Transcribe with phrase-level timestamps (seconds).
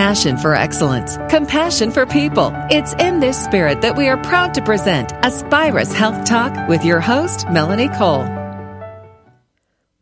[0.00, 2.54] passion for excellence, compassion for people.
[2.70, 7.00] It's in this spirit that we are proud to present Aspirus Health Talk with your
[7.00, 8.39] host, Melanie Cole.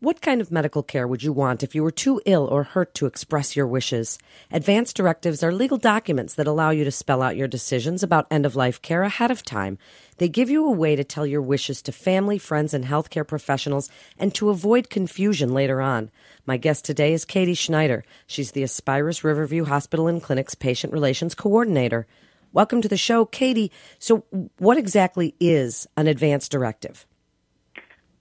[0.01, 2.93] What kind of medical care would you want if you were too ill or hurt
[2.93, 4.17] to express your wishes?
[4.49, 8.45] Advance directives are legal documents that allow you to spell out your decisions about end
[8.45, 9.77] of life care ahead of time.
[10.17, 13.89] They give you a way to tell your wishes to family, friends, and healthcare professionals
[14.17, 16.11] and to avoid confusion later on.
[16.45, 18.05] My guest today is Katie Schneider.
[18.25, 22.07] She's the Aspirus Riverview Hospital and Clinic's Patient Relations Coordinator.
[22.53, 23.69] Welcome to the show, Katie.
[23.99, 24.23] So,
[24.59, 27.05] what exactly is an advance directive?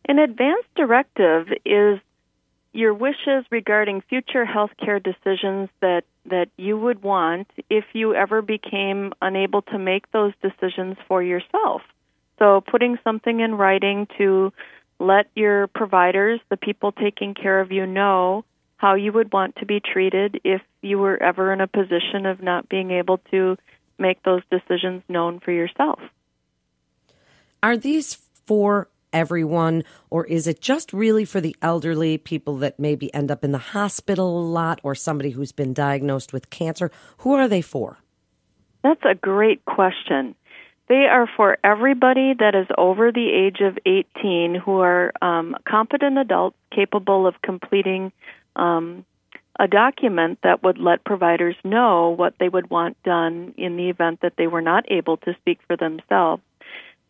[0.09, 2.01] An advance directive is
[2.73, 8.41] your wishes regarding future health care decisions that, that you would want if you ever
[8.41, 11.83] became unable to make those decisions for yourself.
[12.39, 14.53] So, putting something in writing to
[14.99, 18.45] let your providers, the people taking care of you, know
[18.77, 22.41] how you would want to be treated if you were ever in a position of
[22.41, 23.57] not being able to
[23.99, 25.99] make those decisions known for yourself.
[27.63, 28.15] Are these
[28.47, 33.45] for everyone, or is it just really for the elderly, people that maybe end up
[33.45, 36.91] in the hospital a lot, or somebody who's been diagnosed with cancer?
[37.19, 37.99] Who are they for?
[38.83, 40.35] That's a great question.
[40.89, 46.17] They are for everybody that is over the age of 18 who are um, competent
[46.17, 48.11] adults capable of completing
[48.57, 49.05] um,
[49.59, 54.21] a document that would let providers know what they would want done in the event
[54.23, 56.43] that they were not able to speak for themselves.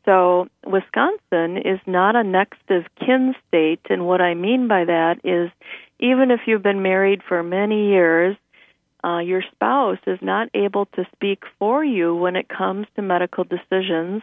[0.08, 5.16] So, Wisconsin is not a next of kin state, and what I mean by that
[5.22, 5.50] is
[6.00, 8.34] even if you've been married for many years,
[9.04, 13.44] uh, your spouse is not able to speak for you when it comes to medical
[13.44, 14.22] decisions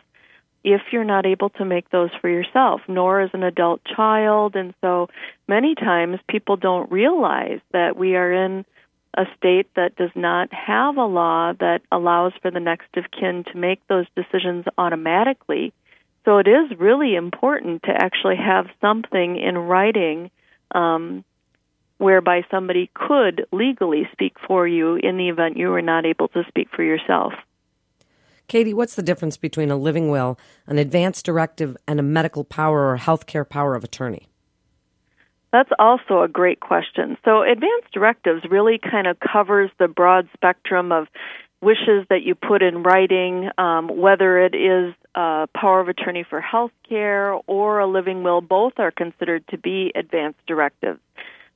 [0.63, 4.55] if you're not able to make those for yourself, nor as an adult child.
[4.55, 5.09] And so
[5.47, 8.65] many times people don't realize that we are in
[9.15, 13.43] a state that does not have a law that allows for the next of kin
[13.51, 15.73] to make those decisions automatically.
[16.25, 20.31] So it is really important to actually have something in writing
[20.73, 21.23] um,
[21.97, 26.43] whereby somebody could legally speak for you in the event you were not able to
[26.47, 27.33] speak for yourself.
[28.47, 32.91] Katie, what's the difference between a living will, an advance directive, and a medical power
[32.91, 34.27] or healthcare power of attorney?
[35.55, 37.17] That's also a great question.
[37.23, 41.07] So, advance directives really kind of covers the broad spectrum of
[41.61, 46.41] wishes that you put in writing, um, whether it is a power of attorney for
[46.41, 50.99] health care or a living will, both are considered to be advance directives.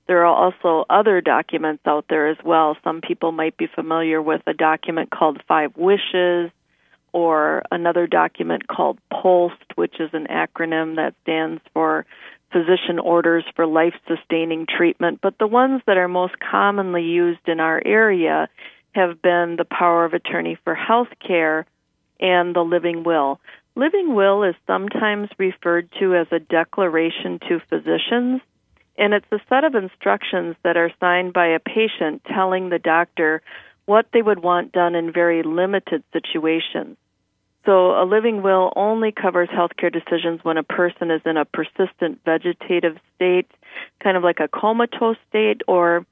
[0.07, 2.77] There are also other documents out there as well.
[2.85, 6.51] Some people might be familiar with a document called Five Wishes
[7.11, 12.05] or another document called POLST, which is an acronym that stands for
[12.51, 15.19] Physician Orders for Life Sustaining Treatment.
[15.21, 18.49] But the ones that are most commonly used in our area
[18.93, 21.65] have been the power of attorney for health care
[22.19, 23.39] and the living will.
[23.75, 28.41] Living will is sometimes referred to as a declaration to physicians
[28.99, 33.41] and it's a set of instructions that are signed by a patient telling the doctor
[33.85, 36.97] what they would want done in very limited situations.
[37.69, 42.19] So, a living will only covers healthcare decisions when a person is in a persistent
[42.25, 43.45] vegetative state,
[44.03, 46.03] kind of like a comatose state, or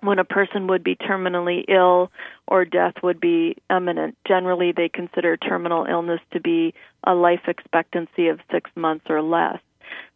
[0.00, 2.12] when a person would be terminally ill
[2.46, 4.16] or death would be imminent.
[4.28, 9.58] Generally, they consider terminal illness to be a life expectancy of six months or less.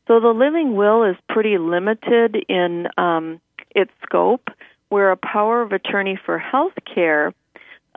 [0.06, 3.40] So the living will is pretty limited in um,
[3.74, 4.50] its scope,
[4.88, 7.34] where a power of attorney for health care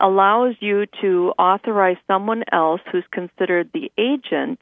[0.03, 4.59] allows you to authorize someone else who's considered the agent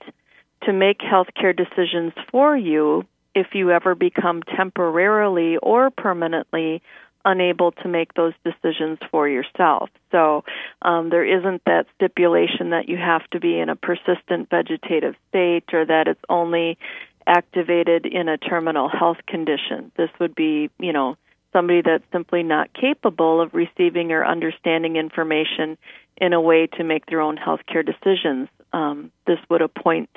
[0.63, 3.03] to make healthcare decisions for you
[3.33, 6.81] if you ever become temporarily or permanently
[7.25, 9.89] unable to make those decisions for yourself.
[10.11, 10.43] So
[10.83, 15.65] um, there isn't that stipulation that you have to be in a persistent vegetative state
[15.73, 16.77] or that it's only
[17.25, 19.91] activated in a terminal health condition.
[19.97, 21.15] This would be, you know,
[21.53, 25.77] somebody that's simply not capable of receiving or understanding information
[26.17, 28.47] in a way to make their own healthcare decisions.
[28.73, 30.09] Um, this would appoint,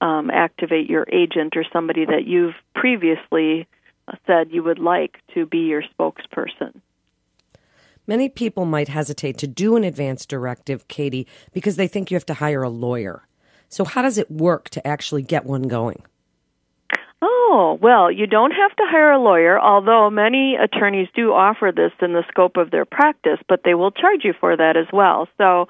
[0.00, 3.66] um, activate your agent or somebody that you've previously
[4.26, 6.80] said you would like to be your spokesperson.
[8.06, 12.26] Many people might hesitate to do an advance directive, Katie, because they think you have
[12.26, 13.28] to hire a lawyer.
[13.68, 16.02] So, how does it work to actually get one going?
[17.44, 21.90] Oh, well, you don't have to hire a lawyer, although many attorneys do offer this
[22.00, 25.28] in the scope of their practice, but they will charge you for that as well.
[25.38, 25.68] So,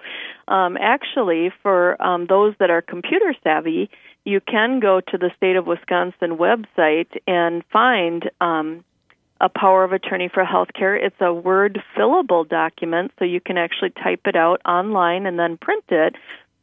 [0.49, 3.89] um, actually, for um, those that are computer savvy,
[4.25, 8.85] you can go to the state of Wisconsin website and find um,
[9.41, 10.97] a power of attorney for healthcare.
[11.03, 15.57] It's a word fillable document, so you can actually type it out online and then
[15.57, 16.17] print it.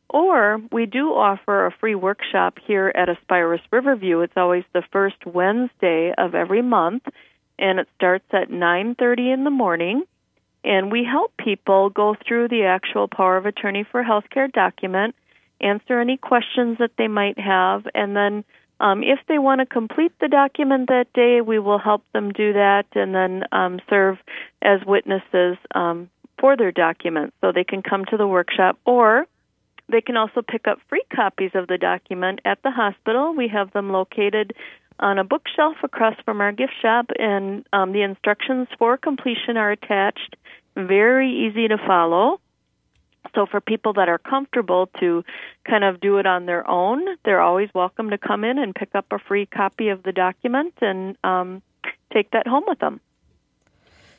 [0.09, 4.21] Or we do offer a free workshop here at Aspirus Riverview.
[4.21, 7.03] It's always the first Wednesday of every month,
[7.59, 10.03] and it starts at 9:30 in the morning.
[10.63, 15.15] And we help people go through the actual power of attorney for healthcare document,
[15.61, 18.43] answer any questions that they might have, and then
[18.81, 22.53] um, if they want to complete the document that day, we will help them do
[22.53, 24.17] that and then um, serve
[24.61, 26.09] as witnesses um,
[26.39, 29.27] for their document so they can come to the workshop or
[29.89, 33.33] they can also pick up free copies of the document at the hospital.
[33.35, 34.53] We have them located
[34.99, 39.71] on a bookshelf across from our gift shop, and um, the instructions for completion are
[39.71, 40.35] attached.
[40.75, 42.39] Very easy to follow.
[43.35, 45.23] So for people that are comfortable to
[45.65, 48.95] kind of do it on their own, they're always welcome to come in and pick
[48.95, 51.61] up a free copy of the document and um,
[52.13, 52.99] take that home with them.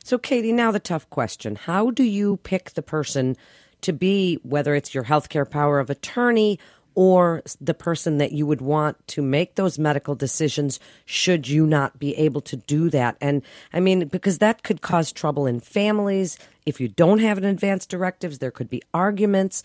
[0.03, 3.37] So, Katie, now the tough question: How do you pick the person
[3.83, 6.59] to be, whether it's your healthcare power of attorney
[6.95, 11.99] or the person that you would want to make those medical decisions should you not
[11.99, 13.17] be able to do that.
[13.21, 13.43] And
[13.73, 16.39] I mean, because that could cause trouble in families.
[16.67, 19.63] If you don't have an advance directives, there could be arguments.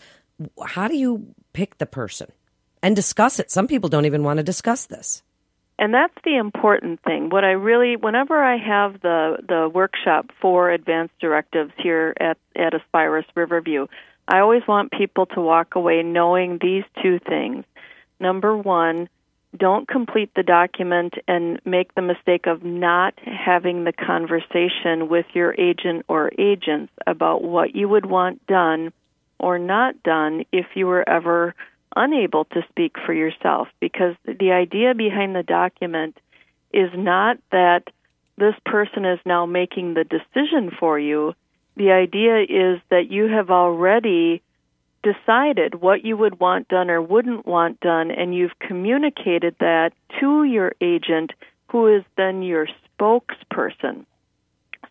[0.64, 2.30] How do you pick the person
[2.82, 3.50] and discuss it?
[3.50, 5.22] Some people don't even want to discuss this.
[5.78, 7.28] And that's the important thing.
[7.28, 12.72] What I really, whenever I have the the workshop for advanced directives here at at
[12.74, 13.86] Aspirus Riverview,
[14.26, 17.64] I always want people to walk away knowing these two things.
[18.18, 19.08] Number one,
[19.56, 25.54] don't complete the document and make the mistake of not having the conversation with your
[25.58, 28.92] agent or agents about what you would want done
[29.38, 31.54] or not done if you were ever
[31.96, 33.68] unable to speak for yourself.
[33.80, 36.18] Because the idea behind the document
[36.72, 37.84] is not that
[38.38, 41.34] this person is now making the decision for you
[41.76, 44.42] the idea is that you have already
[45.02, 50.44] decided what you would want done or wouldn't want done, and you've communicated that to
[50.44, 51.32] your agent,
[51.70, 52.66] who is then your
[52.98, 54.06] spokesperson.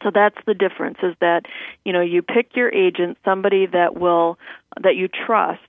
[0.03, 1.43] So that's the difference is that,
[1.83, 4.37] you know, you pick your agent, somebody that will,
[4.81, 5.61] that you trust,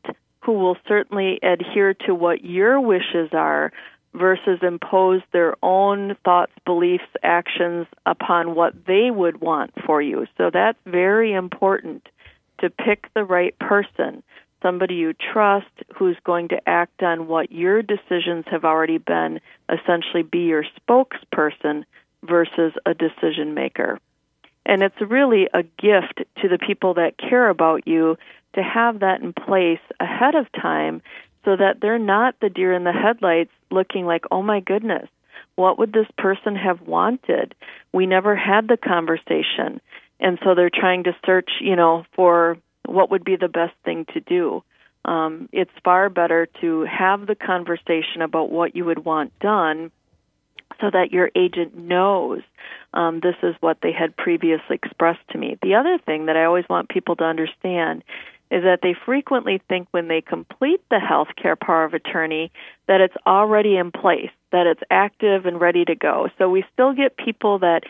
[0.47, 3.73] who will certainly adhere to what your wishes are,
[4.15, 10.27] versus impose their own thoughts, beliefs, actions upon what they would want for you.
[10.39, 12.09] So that's very important
[12.61, 14.23] to pick the right person,
[14.63, 20.23] somebody you trust who's going to act on what your decisions have already been, essentially
[20.23, 21.85] be your spokesperson
[22.23, 23.99] versus a decision maker.
[24.65, 28.17] And it's really a gift to the people that care about you
[28.57, 31.01] to have that in place ahead of time
[31.45, 35.09] so that they're not the deer in the headlights looking like, oh my goodness,
[35.55, 37.55] what would this person have wanted?
[37.93, 39.81] We never had the conversation.
[40.19, 44.07] And so they're trying to search, you know, for what would be the best thing
[44.15, 44.63] to do.
[45.05, 49.93] Um, it's far better to have the conversation about what you would want done
[50.81, 52.43] so that your agent knows
[52.93, 55.59] um, this is what they had previously expressed to me.
[55.63, 58.03] The other thing that I always want people to understand
[58.51, 62.53] is that they frequently think when they complete the health care power of attorney
[62.87, 66.29] that it's already in place, that it's active and ready to go.
[66.39, 67.83] So we still get people that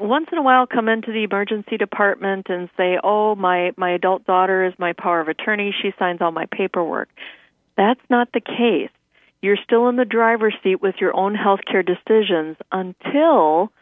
[0.00, 4.24] once in a while come into the emergency department and say, "Oh, my my adult
[4.24, 5.72] daughter is my power of attorney.
[5.72, 7.08] She signs all my paperwork."
[7.76, 8.90] That's not the case.
[9.40, 13.72] You're still in the driver's seat with your own health care decisions until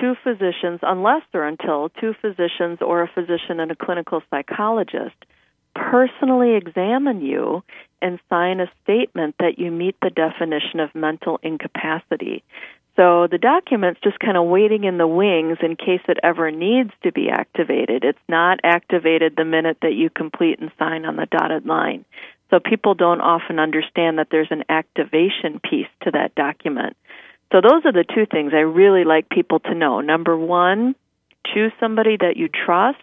[0.00, 5.16] two physicians, unless or until two physicians or a physician and a clinical psychologist
[5.74, 7.62] personally examine you
[8.00, 12.42] and sign a statement that you meet the definition of mental incapacity.
[12.96, 16.90] So the document's just kind of waiting in the wings in case it ever needs
[17.04, 18.04] to be activated.
[18.04, 22.04] It's not activated the minute that you complete and sign on the dotted line.
[22.50, 26.96] So people don't often understand that there's an activation piece to that document.
[27.50, 30.00] So those are the two things I really like people to know.
[30.00, 30.94] Number one,
[31.54, 33.02] choose somebody that you trust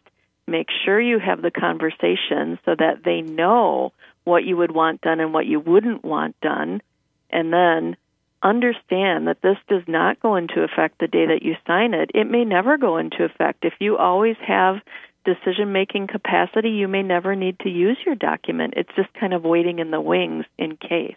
[0.50, 5.20] make sure you have the conversation so that they know what you would want done
[5.20, 6.82] and what you wouldn't want done,
[7.30, 7.96] and then
[8.42, 12.12] understand that this does not go into effect the day that you sign it.
[12.14, 13.66] It may never go into effect.
[13.66, 14.78] If you always have
[15.26, 18.76] decision making capacity, you may never need to use your document.
[18.78, 21.16] It's just kind of waiting in the wings in case.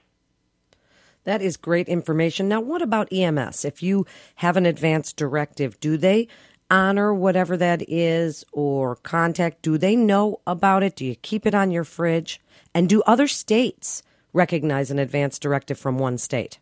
[1.24, 2.48] That is great information.
[2.48, 3.64] Now, what about EMS?
[3.64, 6.26] If you have an advance directive, do they
[6.72, 9.62] honor whatever that is or contact?
[9.62, 10.96] Do they know about it?
[10.96, 12.40] Do you keep it on your fridge?
[12.74, 14.02] And do other states
[14.32, 16.58] recognize an advance directive from one state?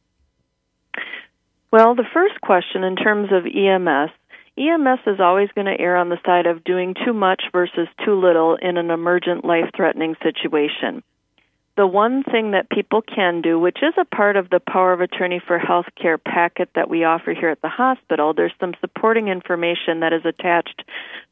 [1.73, 4.11] Well, the first question in terms of EMS,
[4.59, 8.21] EMS is always going to err on the side of doing too much versus too
[8.21, 11.05] little in an emergent life threatening situation
[11.77, 15.01] the one thing that people can do, which is a part of the power of
[15.01, 20.01] attorney for healthcare packet that we offer here at the hospital, there's some supporting information
[20.01, 20.85] that is attached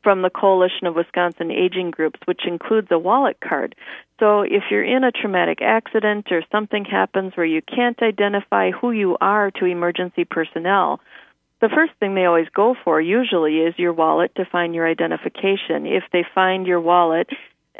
[0.02, 3.74] from the Coalition of Wisconsin Aging Groups, which includes a wallet card.
[4.20, 8.92] So if you're in a traumatic accident or something happens where you can't identify who
[8.92, 11.00] you are to emergency personnel,
[11.60, 15.86] the first thing they always go for usually is your wallet to find your identification.
[15.86, 17.28] If they find your wallet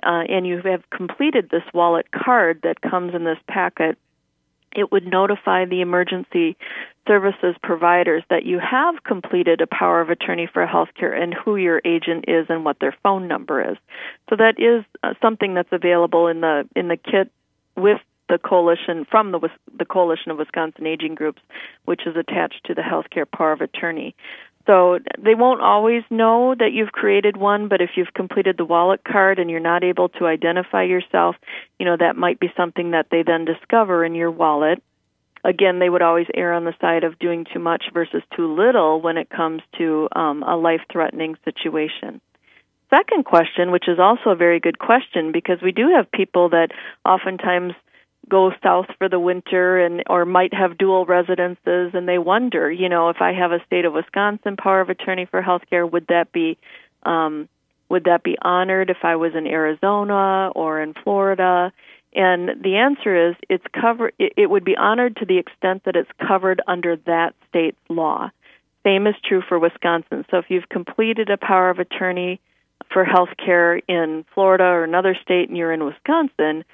[0.02, 3.99] uh, and you have completed this wallet card that comes in this packet,
[4.75, 6.57] it would notify the emergency
[7.07, 11.81] services providers that you have completed a power of attorney for healthcare and who your
[11.85, 13.78] agent is and what their phone number is.
[14.28, 17.31] So that is uh, something that's available in the in the kit
[17.76, 21.40] with the coalition from the the coalition of Wisconsin Aging Groups,
[21.87, 24.14] which is attached to the healthcare power of attorney.
[24.68, 29.02] So they won't always know that you've created one, but if you've completed the wallet
[29.02, 31.37] card and you're not able to identify yourself,
[31.78, 34.82] you know, that might be something that they then discover in your wallet.
[35.42, 39.00] Again, they would always err on the side of doing too much versus too little
[39.00, 42.20] when it comes to um, a life threatening situation.
[42.90, 46.68] Second question, which is also a very good question because we do have people that
[47.06, 47.72] oftentimes
[48.28, 52.88] go south for the winter and or might have dual residences and they wonder, you
[52.88, 56.32] know, if I have a state of Wisconsin power of attorney for healthcare, would that
[56.32, 56.58] be
[57.04, 57.49] um
[57.88, 61.73] would that be honored if I was in Arizona or in Florida?
[62.14, 65.97] And the answer is it's covered it, it would be honored to the extent that
[65.97, 68.30] it's covered under that state's law.
[68.85, 70.25] Same is true for Wisconsin.
[70.30, 72.40] So if you've completed a power of attorney
[72.92, 76.64] for health care in Florida or another state and you're in Wisconsin,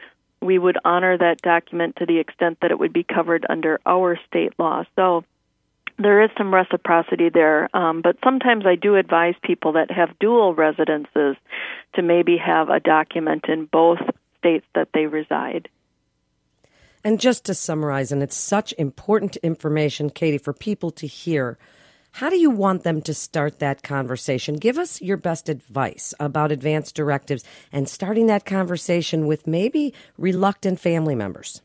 [0.44, 4.18] we would honor that document to the extent that it would be covered under our
[4.28, 4.84] state law.
[4.94, 5.24] So
[5.98, 10.54] there is some reciprocity there, um, but sometimes I do advise people that have dual
[10.54, 11.36] residences
[11.94, 13.98] to maybe have a document in both
[14.38, 15.68] states that they reside.
[17.04, 21.58] And just to summarize, and it's such important information, Katie, for people to hear
[22.14, 24.54] how do you want them to start that conversation?
[24.54, 27.42] Give us your best advice about advance directives
[27.72, 31.60] and starting that conversation with maybe reluctant family members.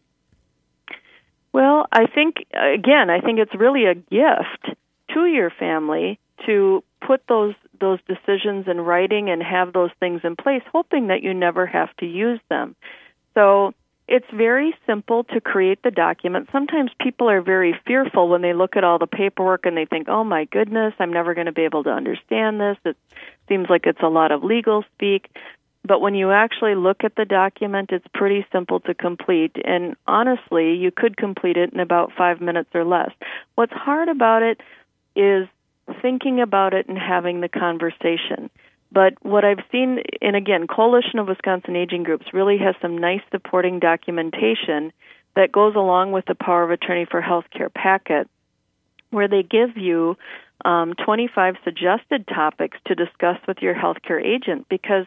[1.54, 4.76] Well, I think, again, I think it's really a gift
[5.14, 10.36] to your family to put those those decisions in writing and have those things in
[10.36, 12.76] place hoping that you never have to use them.
[13.36, 13.74] So
[14.10, 16.50] it's very simple to create the document.
[16.52, 20.10] Sometimes people are very fearful when they look at all the paperwork and they think,
[20.10, 22.78] "Oh my goodness, I'm never going to be able to understand this.
[22.84, 22.98] It
[23.48, 25.30] seems like it's a lot of legal speak."
[25.86, 29.56] But when you actually look at the document, it's pretty simple to complete.
[29.64, 33.12] And honestly, you could complete it in about five minutes or less.
[33.56, 34.60] What's hard about it
[35.16, 35.48] is
[36.02, 38.50] thinking about it and having the conversation.
[38.92, 43.22] But what I've seen, and again, Coalition of Wisconsin Aging Groups really has some nice
[43.32, 44.92] supporting documentation
[45.36, 48.28] that goes along with the Power of Attorney for Healthcare packet,
[49.12, 50.18] where they give you
[50.66, 55.06] um, 25 suggested topics to discuss with your healthcare agent because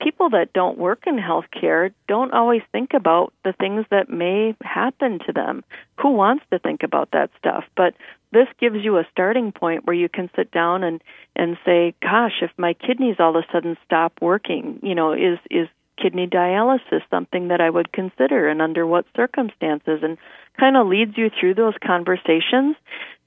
[0.00, 5.18] people that don't work in healthcare don't always think about the things that may happen
[5.26, 5.64] to them.
[6.00, 7.64] Who wants to think about that stuff?
[7.76, 7.94] But
[8.34, 11.00] this gives you a starting point where you can sit down and
[11.34, 15.38] and say, "Gosh, if my kidneys all of a sudden stop working, you know, is
[15.50, 20.18] is kidney dialysis something that I would consider and under what circumstances?" and
[20.58, 22.76] kind of leads you through those conversations.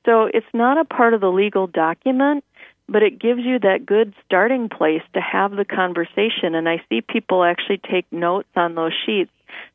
[0.05, 2.43] So it's not a part of the legal document,
[2.87, 6.55] but it gives you that good starting place to have the conversation.
[6.55, 9.31] And I see people actually take notes on those sheets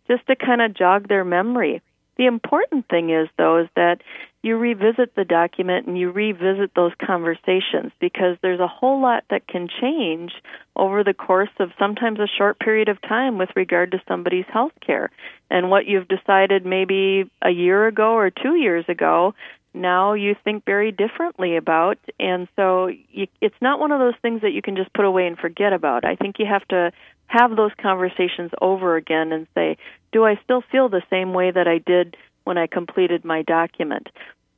[0.09, 1.83] just to kind of jog their memory.
[2.17, 4.03] The important thing is, though, is that
[4.43, 9.47] you revisit the document and you revisit those conversations because there's a whole lot that
[9.47, 10.33] can change
[10.75, 14.73] over the course of sometimes a short period of time with regard to somebody's health
[14.85, 15.11] care.
[15.49, 19.35] And what you've decided maybe a year ago or two years ago
[19.75, 21.99] now you think very differently about.
[22.21, 25.27] And so you, it's not one of those things that you can just put away
[25.27, 26.05] and forget about.
[26.05, 26.93] I think you have to
[27.27, 29.79] have those conversations over again and say
[30.13, 32.15] do i still feel the same way that i did
[32.45, 34.09] when i completed my document?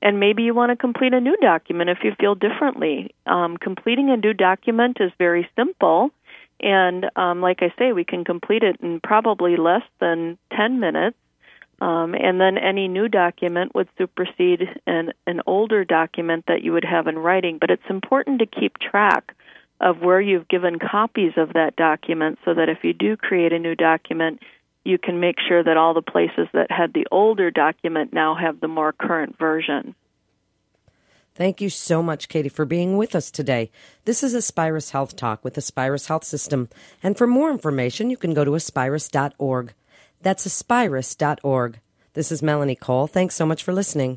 [0.03, 3.15] And maybe you want to complete a new document if you feel differently.
[3.25, 6.11] Um, completing a new document is very simple.
[6.61, 11.17] And um, like i say we can complete it in probably less than 10 minutes
[11.81, 16.85] um, and then any new document would supersede an, an older document that you would
[16.85, 17.59] have in writing.
[17.61, 19.35] But it's important to keep track
[19.81, 23.59] of where you've given copies of that document so that if you do create a
[23.59, 24.41] new document,
[24.85, 28.61] you can make sure that all the places that had the older document now have
[28.61, 29.95] the more current version.
[31.35, 33.73] Thank you so much, Katie, for being with us today.
[34.05, 36.69] This is Aspirus Health Talk with Aspirus Health System.
[37.03, 39.75] And for more information, you can go to aspirus.org.
[40.25, 41.81] That's aspirus.org.
[42.15, 43.07] This is Melanie Cole.
[43.07, 44.13] Thanks so much for listening.